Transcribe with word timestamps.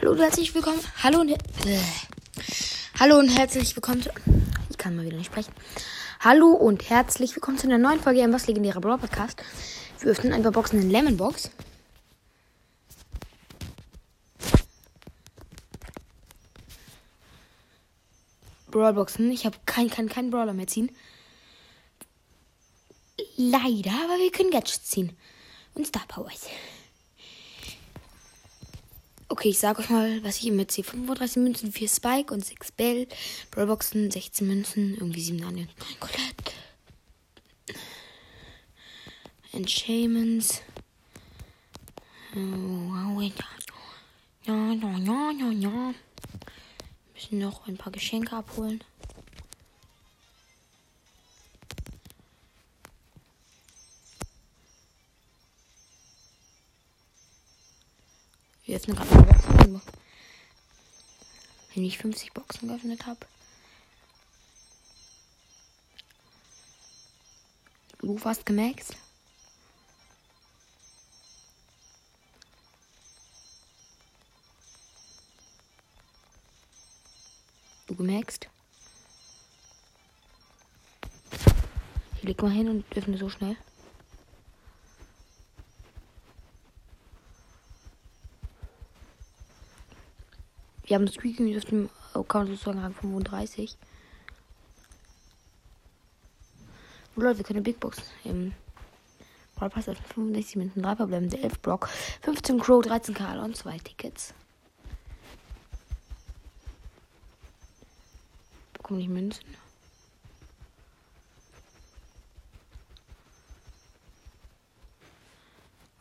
Hallo 0.00 0.12
und 0.12 0.20
herzlich 0.20 0.54
willkommen. 0.54 0.80
Hallo 1.02 1.20
und, 1.20 1.28
äh, 1.28 1.36
Hallo 2.98 3.18
und 3.18 3.28
herzlich 3.28 3.76
willkommen 3.76 4.02
zu. 4.02 4.08
Ich 4.70 4.78
kann 4.78 4.96
mal 4.96 5.04
wieder 5.04 5.18
nicht 5.18 5.26
sprechen. 5.26 5.52
Hallo 6.20 6.52
und 6.52 6.88
herzlich 6.88 7.36
willkommen 7.36 7.58
zu 7.58 7.66
einer 7.66 7.76
neuen 7.76 8.00
Folge 8.00 8.22
im 8.22 8.32
Was 8.32 8.46
legendärer 8.46 8.80
Brawl 8.80 8.96
Podcast. 8.96 9.42
Wir 9.98 10.10
öffnen 10.10 10.32
ein 10.32 10.42
paar 10.42 10.52
Boxen 10.52 10.80
in 10.80 10.88
Lemon 10.88 11.18
Box. 11.18 11.50
Brawlboxen. 18.70 19.30
Ich 19.30 19.44
habe 19.44 19.58
kein, 19.66 19.90
kann 19.90 20.08
keinen 20.08 20.30
Brawler 20.30 20.54
mehr 20.54 20.66
ziehen. 20.66 20.90
Leider, 23.36 23.92
aber 24.04 24.16
wir 24.18 24.32
können 24.32 24.50
Gadgets 24.50 24.84
ziehen. 24.84 25.14
Und 25.74 25.86
Star 25.86 26.06
Powers. 26.08 26.46
Okay, 29.40 29.48
ich 29.48 29.58
sag 29.58 29.78
euch 29.78 29.88
mal, 29.88 30.22
was 30.22 30.36
ich 30.36 30.44
ihm 30.48 30.56
mit 30.56 30.70
35 30.70 31.36
Münzen, 31.38 31.72
4 31.72 31.88
Spike 31.88 32.34
und 32.34 32.44
6 32.44 32.72
Bell. 32.72 33.08
Brawlboxen, 33.50 34.10
16 34.10 34.46
Münzen, 34.46 34.92
irgendwie 34.96 35.22
7 35.22 35.40
Daniel. 35.40 35.66
Colette. 35.98 36.52
Enchantments. 39.52 40.60
Ja, 44.44 44.72
ja, 44.72 44.98
ja, 44.98 45.30
ja, 45.30 45.50
ja. 45.50 45.94
Müssen 47.14 47.38
noch 47.38 47.66
ein 47.66 47.78
paar 47.78 47.92
Geschenke 47.92 48.36
abholen. 48.36 48.84
Wir 58.64 58.76
öffnen 58.76 58.96
gerade 58.96 59.14
mal 59.14 59.24
Boxen. 59.24 59.82
Wenn 61.74 61.84
ich 61.84 61.98
50 61.98 62.32
Boxen 62.32 62.68
geöffnet 62.68 63.06
habe. 63.06 63.26
Du 68.00 68.16
fast 68.18 68.46
gemaxt. 68.46 68.96
Du 77.86 77.94
gemaxt. 77.94 78.48
Ich 82.16 82.22
leg 82.22 82.40
mal 82.42 82.50
hin 82.50 82.68
und 82.68 82.96
öffne 82.96 83.18
so 83.18 83.28
schnell. 83.28 83.56
Wir 90.90 90.96
haben 90.96 91.06
Squeaky 91.06 91.56
auf 91.56 91.64
dem 91.66 91.88
Account 92.14 92.48
sozusagen 92.48 92.80
Rang 92.80 92.92
35. 92.94 93.76
Und 97.14 97.22
Leute, 97.22 97.38
wir 97.38 97.44
können 97.44 97.62
Big 97.62 97.78
Box 97.78 97.98
im 98.24 98.52
Brawl 99.54 99.70
Pass 99.70 99.84
65 99.84 100.56
Minuten 100.56 100.82
3 100.82 100.96
verbleibende 100.96 101.38
11 101.38 101.60
Block, 101.60 101.88
15 102.22 102.58
Crow, 102.58 102.82
13 102.84 103.14
Karl 103.14 103.38
und 103.38 103.56
2 103.56 103.78
Tickets. 103.78 104.34
Bekomme 108.72 109.00
ich 109.00 109.08
Münzen? 109.08 109.44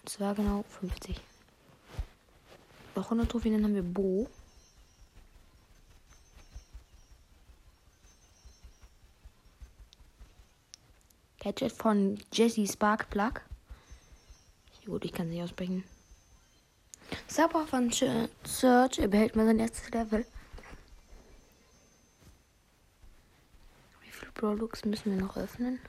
Und 0.01 0.09
zwar 0.09 0.33
genau 0.33 0.65
50. 0.79 1.15
Noch 2.95 3.03
100 3.03 3.29
Trophäen, 3.29 3.53
dann 3.53 3.65
haben 3.65 3.75
wir 3.75 3.83
Bo. 3.83 4.27
Gadget 11.49 11.71
von 11.71 12.19
Jesse 12.31 12.67
Sparkplug. 12.67 13.41
Gut, 14.85 15.03
ich 15.03 15.11
kann 15.11 15.25
es 15.27 15.33
nicht 15.33 15.41
aussprechen. 15.41 15.83
Sauber 17.27 17.65
von 17.65 17.91
Search. 17.91 18.97
Behält 19.09 19.35
mal 19.35 19.47
sein 19.47 19.57
erstes 19.57 19.89
Level. 19.89 20.27
Wie 24.01 24.11
viele 24.11 24.31
Brawlux 24.33 24.85
müssen 24.85 25.15
wir 25.15 25.23
noch 25.23 25.37
öffnen? 25.37 25.79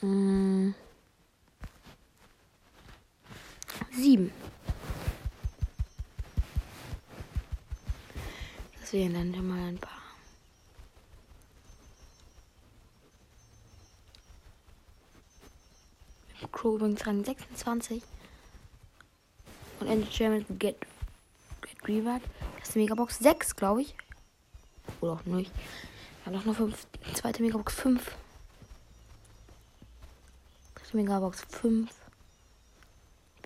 Hm. 0.00 0.29
Wären 8.92 9.14
dann 9.14 9.32
schon 9.32 9.46
mal 9.46 9.68
ein 9.68 9.78
paar. 9.78 10.00
Crow 16.50 16.74
übrigens 16.74 17.06
Rang 17.06 17.24
26. 17.24 18.02
Und 19.78 19.86
Ender 19.86 20.08
German 20.10 20.44
Get, 20.58 20.76
Get 21.62 21.88
Reward. 21.88 22.22
Das 22.58 22.68
ist 22.68 22.74
die 22.74 22.80
Megabox 22.80 23.18
6, 23.20 23.54
glaube 23.54 23.82
ich. 23.82 23.94
Oder 25.00 25.12
auch 25.12 25.24
nicht. 25.24 25.52
Dann 26.24 26.34
noch 26.34 26.44
eine 26.44 26.54
fünf, 26.54 26.86
zweite 27.14 27.42
Megabox 27.42 27.74
5. 27.74 28.16
Dritte 30.74 30.96
Megabox 30.96 31.42
5. 31.48 31.94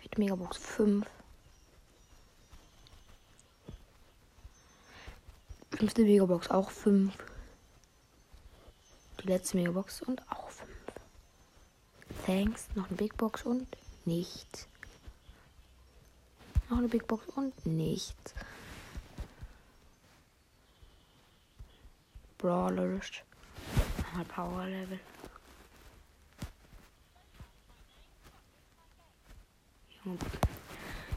Vierte 0.01 0.21
Megabox 0.21 0.57
5. 0.57 1.07
Fünfte 5.77 6.03
Megabox 6.03 6.51
auch 6.51 6.71
5. 6.71 7.13
Die 9.21 9.27
letzte 9.27 9.57
Megabox 9.57 10.03
und 10.03 10.23
auch 10.31 10.49
5. 10.51 10.71
Thanks. 12.27 12.69
Noch 12.77 12.87
eine 12.87 12.97
Big 12.97 13.17
Box 13.17 13.43
und 13.43 13.67
nichts. 14.05 14.69
Noch 16.71 16.79
eine 16.79 16.89
Big 16.89 17.09
Box 17.09 17.27
und 17.35 17.67
nichts. 17.67 18.35
Brawlerisch. 22.39 23.25
Nochmal 23.99 24.25
Power 24.27 24.67
Level. 24.67 25.01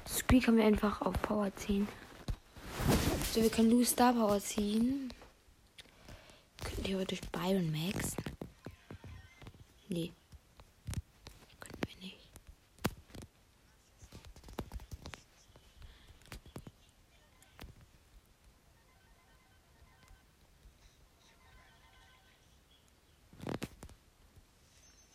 Squeak 0.07 0.47
haben 0.47 0.57
wir 0.57 0.65
einfach 0.65 1.01
auf 1.01 1.21
Power 1.21 1.55
10. 1.55 1.87
So, 3.33 3.43
wir 3.43 3.49
können 3.49 3.69
Lou 3.69 3.83
Star 3.83 4.13
Power 4.13 4.39
ziehen. 4.39 5.13
Können 6.63 6.83
theoretisch 6.83 7.21
Byron 7.31 7.71
Max. 7.71 8.15
Nee. 9.89 10.11
Können 11.59 11.77
wir 11.85 11.95
nicht. 12.05 12.17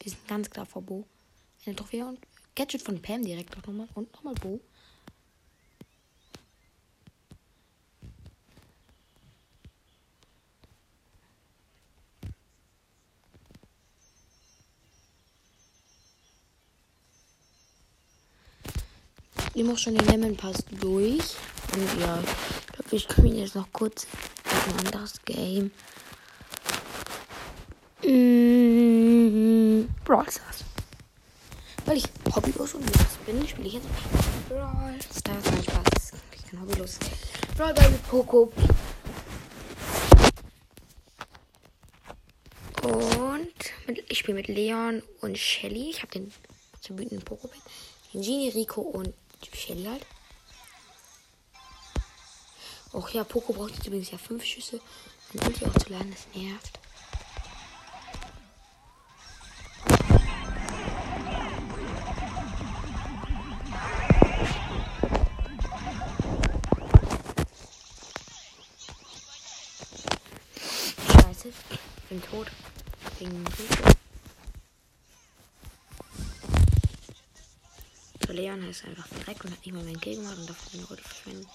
Wir 0.01 0.11
sind 0.11 0.29
ganz 0.29 0.49
klar 0.49 0.67
vor 0.67 0.83
Bo. 0.83 1.05
Eine 1.67 1.77
Trophäe 1.77 2.07
und 2.07 2.21
Gadget 2.55 2.83
von 2.83 3.01
Pam 3.03 3.25
direkt 3.25 3.57
auch 3.57 3.67
nochmal. 3.67 3.89
Und 3.95 4.13
nochmal 4.13 4.35
Bo. 4.35 4.61
Ich 19.55 19.65
mache 19.65 19.77
schon 19.77 19.95
den 19.95 20.07
Lemon 20.07 20.35
Pass 20.35 20.65
durch. 20.81 21.37
Und 21.75 22.01
ja, 22.01 22.19
ich 22.23 22.73
glaube, 22.73 22.97
ich 22.97 23.07
komme 23.07 23.29
jetzt 23.35 23.55
noch 23.55 23.71
kurz 23.71 24.07
ein 24.45 24.87
anderes 24.87 25.21
Game. 25.27 25.71
Mmh, 28.03 29.89
Brawl 30.05 30.31
Stars. 30.31 30.65
Weil 31.85 31.99
ich 31.99 32.05
hobbylos 32.35 32.75
und 32.75 32.87
los 32.87 33.19
bin, 33.27 33.47
spiele 33.47 33.69
ich 33.69 33.75
jetzt 33.75 33.87
Brawl 34.49 34.99
Stars. 35.03 35.45
Nein, 35.45 35.63
Spaß. 35.65 36.13
Ich 36.35 36.51
kann 36.51 36.63
hobbylos. 36.63 36.99
Brawl 37.57 37.75
mit 37.91 38.09
Poco. 38.09 38.51
Und 42.83 43.87
mit, 43.87 44.03
ich 44.09 44.19
spiele 44.19 44.37
mit 44.37 44.49
Leon 44.49 45.03
und 45.21 45.37
Shelly. 45.37 45.91
Ich 45.91 46.01
habe 46.01 46.13
den 46.13 46.33
zu 46.81 46.99
wütenden 46.99 47.23
Poco. 47.23 47.51
Genie, 48.13 48.51
Rico 48.51 48.83
und 48.83 49.15
die 49.43 49.57
Schädel 49.57 49.91
halt. 49.91 50.07
Och 52.93 53.11
ja, 53.11 53.25
Poco 53.25 53.53
braucht 53.53 53.75
jetzt 53.75 53.87
übrigens 53.87 54.11
ja 54.11 54.19
fünf 54.19 54.45
Schüsse, 54.45 54.81
um 55.33 55.41
Ulti 55.47 55.65
aufzuladen. 55.65 56.11
Das 56.11 56.27
nervt. 56.35 56.79
Scheiße, 71.13 71.49
ich 71.49 72.09
bin 72.09 72.23
tot. 72.23 72.49
Wegen 73.19 73.45
dem 73.45 73.45
So, 78.33 78.39
Leon 78.39 78.67
ist 78.67 78.87
einfach 78.87 79.07
direkt 79.09 79.45
und 79.45 79.51
hat 79.51 79.67
nicht 79.67 79.75
mal 79.75 79.85
meinen 79.85 80.01
Kill 80.01 80.19
und 80.19 80.49
darf 80.49 80.57
seine 80.71 80.85
Rote 80.87 81.03
verschwenden. 81.03 81.47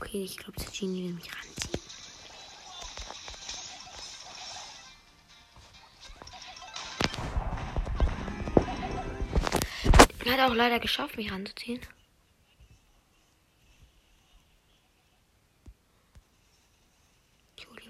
Okay, 0.00 0.24
ich 0.24 0.38
glaube, 0.38 0.62
Genie 0.72 1.08
will 1.08 1.12
mich 1.12 1.30
ranziehen. 1.30 1.82
Hat 10.26 10.50
auch 10.50 10.54
leider 10.54 10.80
geschafft, 10.80 11.18
mich 11.18 11.30
ranzuziehen. 11.30 11.80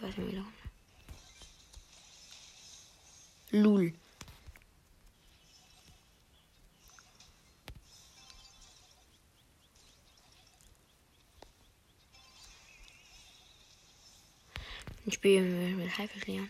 Juli, 0.03 0.09
was 0.09 0.17
mir 0.17 0.27
wieder. 0.27 0.45
Lul. 3.51 3.93
Spielen 15.11 15.61
wir 15.61 15.85
mit 15.85 15.99
Haifisch 15.99 16.27
Leon. 16.27 16.49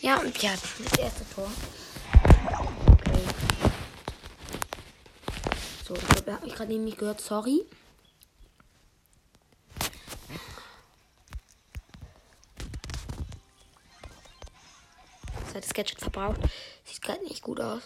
Ja, 0.00 0.20
und 0.20 0.40
ja, 0.42 0.52
das 0.52 0.98
erste 0.98 1.28
Tor. 1.34 1.50
Okay. 2.86 3.24
So, 5.88 5.94
ich 5.94 6.06
glaube, 6.06 6.30
er 6.32 6.36
gerade 6.54 6.70
nämlich 6.70 6.98
gehört. 6.98 7.18
Sorry. 7.22 7.64
Das 15.54 15.72
Gadget 15.72 15.98
verbraucht. 15.98 16.40
Sieht 16.84 17.00
gerade 17.00 17.24
nicht 17.24 17.42
gut 17.42 17.58
aus. 17.58 17.82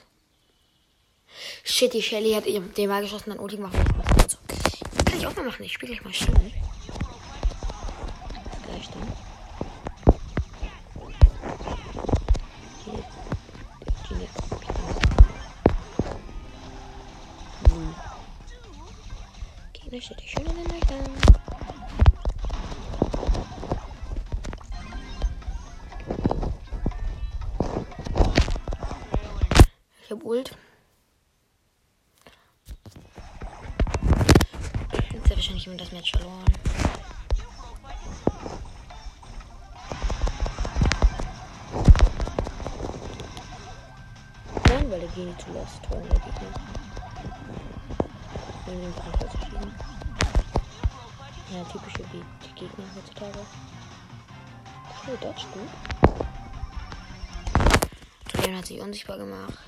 Shit, 1.63 1.95
die 1.95 2.03
Shelly 2.03 2.33
hat 2.33 2.45
den 2.45 2.89
mal 2.89 3.03
geschossen, 3.03 3.31
dann 3.31 3.39
Ulti 3.39 3.57
gemacht. 3.57 3.77
Also, 4.21 4.37
kann 5.07 5.19
ich 5.19 5.27
auch 5.27 5.37
mal 5.37 5.45
machen. 5.45 5.65
Ich 5.65 5.73
spiele 5.73 5.93
gleich 5.93 6.05
mal 6.05 6.13
Shelly. 6.13 6.53
Gegner 20.03 20.17
steht 20.17 20.21
die 20.21 20.29
schön 20.29 20.47
in 20.47 20.57
den 20.57 20.67
Löchern. 20.67 21.01
Ich 30.03 30.11
hab 30.11 30.25
Ult. 30.25 30.57
Jetzt 35.13 35.25
hat 35.25 35.37
wahrscheinlich 35.37 35.65
jemand 35.65 35.81
das 35.81 35.93
Match 35.93 36.11
verloren. 36.13 36.45
Nein, 44.69 44.91
weil 44.91 45.01
der 45.01 45.09
Genie 45.11 45.37
zu 45.39 45.53
lost 45.53 45.91
war, 45.91 46.82
nehmen 48.77 48.95
den 48.95 49.03
Anfall 49.03 49.31
zu 49.31 49.39
schieben. 49.39 49.75
Ja, 51.53 51.65
typische 51.65 52.05
wie 52.13 52.25
die 52.47 52.55
Gegner 52.55 52.85
heutzutage. 52.95 53.39
Oh, 55.07 55.17
Dodge 55.21 55.47
gut. 55.53 55.71
Leon 58.43 58.57
hat 58.57 58.67
sich 58.67 58.81
unsichtbar 58.81 59.19
gemacht. 59.19 59.59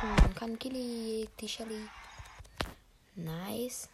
Geschossen. 0.00 0.34
Kann 0.34 0.58
Killy, 0.58 1.28
die 1.40 1.48
Shelly. 1.48 1.88
Nice. 3.14 3.88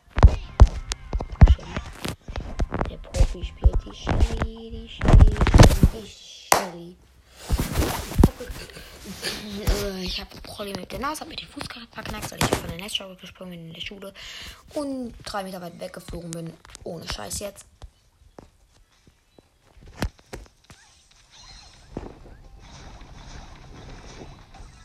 Shelly. 1.51 2.89
Der 2.91 2.97
Profi 2.99 3.45
spielt 3.45 3.85
die 3.85 3.95
Shelly, 3.95 4.71
die 4.71 4.89
Shelly, 4.89 5.37
die 5.93 6.07
Shelly. 6.09 6.97
Äh, 9.85 10.05
Ich 10.05 10.21
habe 10.21 10.31
Probleme 10.43 10.81
mit 10.81 10.93
der 10.93 10.99
Nase, 10.99 11.21
habe 11.21 11.31
mir 11.31 11.37
den 11.37 11.49
Fuß 11.49 11.65
verknackt, 11.93 12.31
weil 12.31 12.39
ich 12.39 12.57
von 12.57 12.69
der 12.69 12.79
Netzschaukel 12.79 13.17
gesprungen 13.17 13.51
bin 13.53 13.69
in 13.69 13.75
der 13.75 13.81
Schule 13.81 14.13
und 14.75 15.15
drei 15.25 15.45
Meter 15.45 15.61
weit 15.61 15.79
weggeflogen 15.79 16.31
bin. 16.31 16.53
Ohne 16.85 17.07
Scheiß 17.09 17.39
jetzt. 17.41 17.67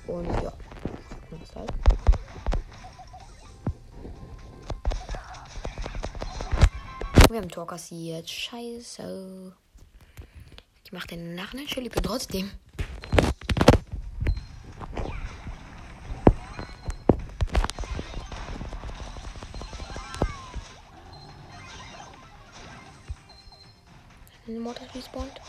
Und 0.07 0.46
Wir 7.29 7.41
haben 7.41 7.49
Tor 7.49 7.67
kassiert. 7.67 8.29
Scheiße. 8.29 9.53
Ich 10.85 10.91
mach 10.93 11.05
den 11.05 11.35
nach 11.35 11.53
ne 11.53 11.67
Shelly 11.67 11.89
bin 11.89 12.01
trotzdem. 12.01 12.49
Eine 24.47 24.59
Mortar 24.61 24.87
respawned. 24.95 25.41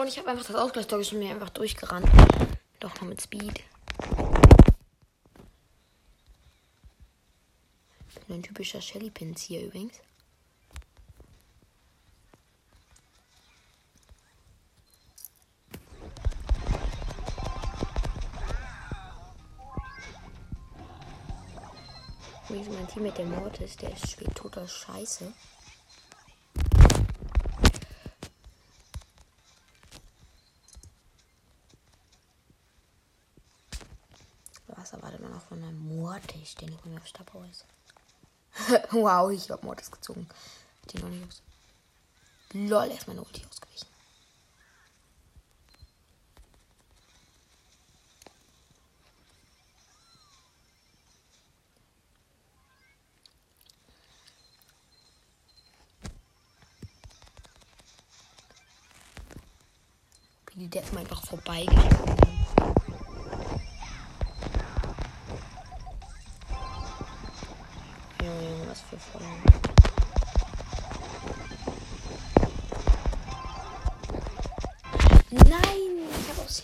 Und 0.00 0.08
ich 0.08 0.16
habe 0.16 0.30
einfach 0.30 0.46
das 0.46 0.56
Ausgleichstor 0.56 0.98
und 0.98 1.12
mir 1.12 1.30
einfach 1.30 1.50
durchgerannt. 1.50 2.08
Doch 2.78 2.94
noch 2.94 3.02
mit 3.02 3.20
Speed. 3.20 3.62
Bin 8.26 8.36
ein 8.38 8.42
typischer 8.42 8.80
Shelly-Pins 8.80 9.42
hier 9.42 9.66
übrigens. 9.66 9.92
Übrigens 22.48 22.68
mein 22.70 22.88
Team 22.88 23.02
mit 23.02 23.18
der 23.18 23.26
Mortis, 23.26 23.76
der 23.76 23.94
spielt 23.96 24.34
total 24.34 24.66
scheiße. 24.66 25.30
Was 34.76 34.94
erwartet 34.94 35.20
man 35.20 35.34
auch 35.34 35.38
von 35.50 35.64
einem 35.64 35.96
Mortis, 35.96 36.54
den 36.54 36.72
ich 36.72 36.84
mir 36.84 36.96
auf 36.96 37.06
Stabau 37.08 37.42
ist? 37.50 37.66
wow, 38.92 39.30
ich 39.32 39.50
hab 39.50 39.64
Mortis 39.64 39.90
gezogen. 39.90 40.28
Den 40.92 41.00
noch 41.00 41.08
nicht 41.08 41.26
aus. 41.26 41.42
Lol, 42.52 42.88
erstmal 42.88 43.16
eine 43.16 43.24
Ulti 43.24 43.44
ausgewichen. 43.44 43.88
die 60.54 60.68
Deppen 60.68 60.98
einfach 60.98 61.24
vorbeigeschlagen 61.24 62.39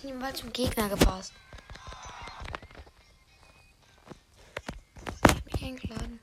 dem 0.07 0.23
Wald 0.23 0.37
zum 0.37 0.53
Gegner 0.53 0.89
gepasst. 0.89 1.33
Ich 5.29 5.45
mich 5.45 5.63
eingeladen. 5.65 6.21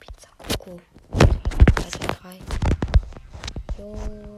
Pizza 0.00 0.28
Coco. 0.38 0.80
3, 1.12 1.88
2, 1.88 2.06
3. 2.06 2.38
Jo, 3.78 4.33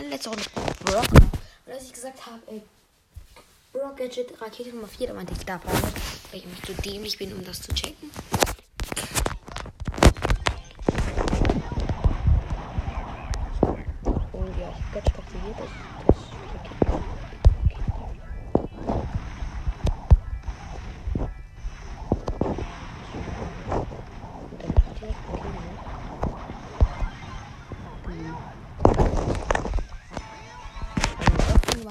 eine 0.00 0.10
letzte 0.10 0.30
Runde. 0.30 0.44
Brock. 0.84 1.06
Und 1.66 1.72
als 1.72 1.84
ich 1.84 1.92
gesagt 1.92 2.26
habe, 2.26 2.40
ey, 2.48 2.62
Brock 3.72 3.96
Gadget 3.98 4.40
Rakete 4.40 4.70
Nummer 4.70 4.88
4, 4.88 5.08
da 5.08 5.14
meinte 5.14 5.32
ich 5.32 5.44
da 5.44 5.58
vorne, 5.58 5.80
weil 6.30 6.40
ich 6.40 6.46
mich 6.46 6.62
zu 6.62 6.72
dämlich 6.74 7.18
bin, 7.18 7.32
um 7.32 7.44
das 7.44 7.62
zu 7.62 7.72
checken. 7.74 8.10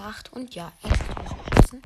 8 0.10 0.34
und 0.34 0.56
ja, 0.56 0.72
extra 0.82 1.24
essen. 1.60 1.82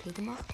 Okay, 0.00 0.10
gemacht. 0.14 0.44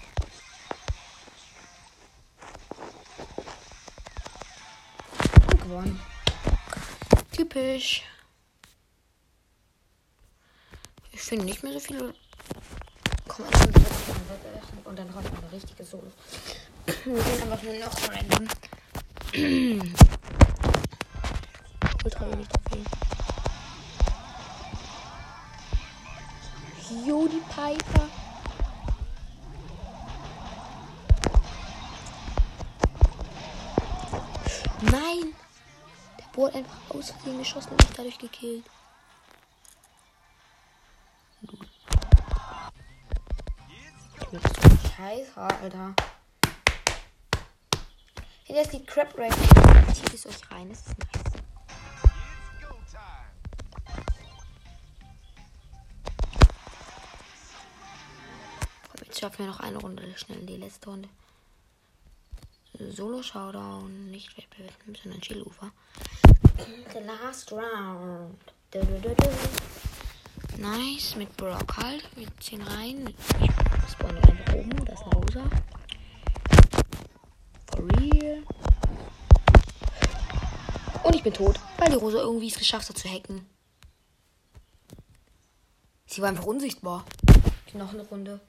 Und 5.47 5.61
gewonnen. 5.63 5.99
Typisch. 7.31 8.03
Ich 11.11 11.21
finde 11.21 11.45
nicht 11.45 11.63
mehr 11.63 11.73
so 11.73 11.79
viele. 11.79 12.13
Komm, 13.27 13.45
bin 14.35 14.85
und 14.85 14.99
dann 14.99 15.11
kommt 15.13 15.27
eine 15.27 15.51
richtige 15.51 15.83
Solo. 15.83 16.11
Wir 17.05 17.21
sind 17.21 17.43
einfach 17.43 17.63
nur 17.63 17.73
noch 17.73 18.09
random. 18.09 18.47
Ultra 22.03 22.31
wenig 22.31 22.47
Trophäen. 22.47 22.85
Jo, 27.05 27.27
die 27.27 27.41
Piper. 27.53 28.09
Nein! 34.81 35.35
Der 36.17 36.45
hat 36.45 36.55
einfach 36.55 36.77
aus 36.89 37.11
Versehen 37.11 37.37
geschossen 37.37 37.69
und 37.71 37.83
mich 37.83 37.95
dadurch 37.95 38.17
gekillt. 38.17 38.65
Scheiße, 44.31 45.41
Alter. 45.41 45.95
Das 48.47 48.57
ist 48.61 48.73
die 48.73 48.85
Crab 48.85 49.17
Rack. 49.17 49.33
Zieht 49.95 50.13
es 50.13 50.27
euch 50.27 50.51
rein, 50.51 50.69
das 50.69 50.81
ist 50.81 50.99
nice. 50.99 51.09
Jetzt 59.03 59.19
schaffen 59.19 59.39
wir 59.39 59.47
noch 59.47 59.59
eine 59.61 59.77
Runde 59.77 60.03
schnell 60.15 60.45
die 60.45 60.57
letzte 60.57 60.89
Runde. 60.91 61.09
Solo 62.77 63.23
Showdown, 63.23 64.11
nicht 64.11 64.37
Wettbewerb, 64.37 64.73
sondern 65.01 65.21
Chillufer. 65.21 65.71
The 66.93 66.99
last 66.99 67.51
round. 67.51 68.37
Du, 68.69 68.79
du, 68.79 69.15
du. 69.15 69.88
Nice, 70.59 71.15
mit 71.15 71.37
Brock 71.37 71.77
halt. 71.77 72.03
Wir 72.17 72.27
ziehen 72.41 72.61
rein. 72.61 73.13
Ich 73.41 73.91
spawne 73.93 74.17
einfach 74.17 74.53
oben. 74.55 74.85
Da 74.85 74.91
ist 74.91 75.03
eine 75.03 75.15
Rosa. 75.15 75.43
For 77.71 77.83
real. 77.97 78.43
Und 81.03 81.15
ich 81.15 81.23
bin 81.23 81.33
tot, 81.33 81.57
weil 81.77 81.89
die 81.89 81.95
Rosa 81.95 82.17
irgendwie 82.17 82.49
es 82.49 82.57
geschafft 82.57 82.89
hat 82.89 82.97
zu 82.97 83.09
hacken. 83.09 83.45
Sie 86.07 86.21
war 86.21 86.27
einfach 86.27 86.45
unsichtbar. 86.45 87.05
Noch 87.73 87.93
eine 87.93 88.03
Runde. 88.03 88.41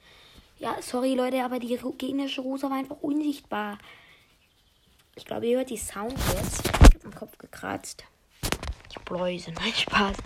Ja, 0.59 0.83
sorry 0.83 1.15
Leute, 1.15 1.45
aber 1.45 1.61
die 1.61 1.79
gegnerische 1.97 2.41
Rosa 2.41 2.69
war 2.69 2.79
einfach 2.79 3.01
unsichtbar. 3.03 3.79
Ich 5.15 5.25
glaube, 5.25 5.47
ihr 5.47 5.59
hört 5.59 5.71
die 5.71 5.77
Sound 5.77 6.19
jetzt. 6.35 6.67
Ich 6.67 6.73
hab 6.73 7.05
am 7.05 7.15
Kopf 7.15 7.39
gekratzt. 7.39 8.03
Die 8.93 8.99
Bläuse, 9.05 9.53
nein, 9.55 9.73
Spaß. 9.73 10.17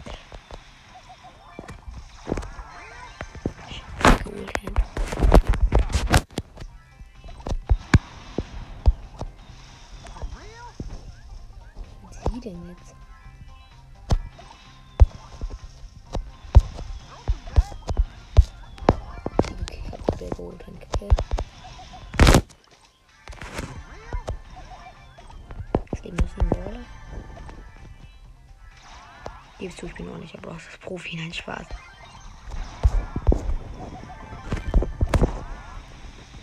Brawler. 26.37 26.85
Gibst 29.59 29.83
du, 29.83 29.87
ich 29.87 29.95
bin 29.95 30.09
auch 30.12 30.19
nicht, 30.19 30.37
aber 30.37 30.55
das 30.55 30.79
Profi, 30.79 31.17
nein, 31.17 31.33
Spaß. 31.33 31.67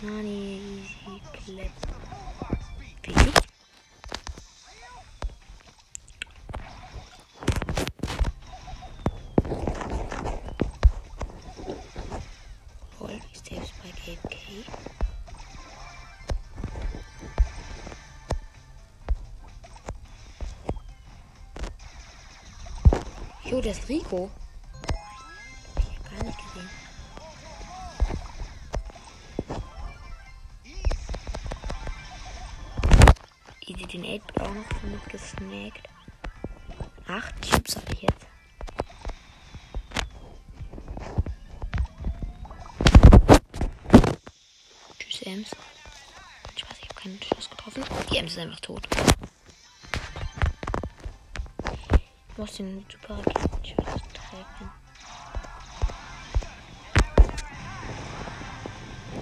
Nani, 0.00 0.60
easy, 0.60 1.20
clap. 1.32 1.91
Jo, 23.52 23.60
das 23.60 23.80
ist 23.80 23.88
Rico. 23.90 24.30
Hab 25.76 25.82
ich 25.82 26.10
gar 26.10 26.24
nicht 26.24 26.38
gesehen. 26.38 26.70
Easy 33.66 33.86
den 33.88 34.22
8 34.22 34.40
auch 34.40 34.54
noch 34.54 34.82
mit 34.84 35.04
gesnackt. 35.10 35.86
Acht 37.06 37.42
Chips 37.42 37.76
habe 37.76 37.92
ich 37.92 38.00
jetzt. 38.00 38.26
Tschüss, 44.98 45.22
Ems. 45.26 45.50
Spaß, 46.56 46.76
ich 46.80 46.88
habe 46.88 47.00
keinen 47.02 47.20
Schuss 47.22 47.50
getroffen. 47.50 47.84
Die 48.10 48.16
Ems 48.16 48.32
ist 48.32 48.38
einfach 48.38 48.60
tot. 48.60 48.88
Muss 52.42 52.56
den 52.56 52.84
super 52.90 53.18
Raketenschuss 53.18 54.02
treffen. 54.14 54.70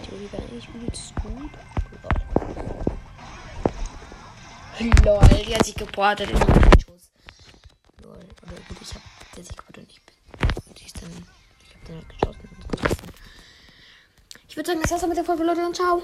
Die 0.02 0.32
war 0.32 0.40
eigentlich 0.40 0.68
übelst 0.70 1.14
gut. 1.16 1.50
Lol, 5.04 5.44
die 5.44 5.54
hat 5.54 5.66
sich 5.66 5.74
geportet 5.74 6.30
in 6.30 6.38
den 6.38 6.80
Schuss. 6.80 7.10
Lol. 8.02 8.24
Aber 8.40 8.52
gut, 8.68 8.78
ich 8.80 8.94
habe 8.94 9.04
der 9.36 9.44
Sieg 9.44 9.68
wurde 9.68 9.82
nicht. 9.82 10.00
Die 10.78 10.86
ist 10.86 11.02
dann. 11.02 11.10
Ich 11.62 11.74
habe 11.74 11.86
dann 11.88 11.96
halt 11.96 12.08
geschossen 12.08 12.48
und. 12.48 12.96
Ich 14.48 14.56
würde 14.56 14.66
sagen, 14.66 14.80
das 14.80 14.92
war's 14.92 15.06
mit 15.06 15.18
der 15.18 15.24
Folge, 15.24 15.44
Leute, 15.44 15.66
und 15.66 15.76
ciao. 15.76 16.02